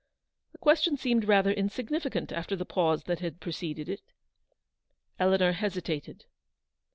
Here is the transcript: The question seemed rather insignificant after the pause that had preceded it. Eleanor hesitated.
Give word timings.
The 0.51 0.57
question 0.57 0.97
seemed 0.97 1.25
rather 1.25 1.51
insignificant 1.51 2.31
after 2.31 2.55
the 2.55 2.65
pause 2.65 3.03
that 3.03 3.19
had 3.19 3.39
preceded 3.39 3.87
it. 3.87 4.01
Eleanor 5.19 5.51
hesitated. 5.51 6.25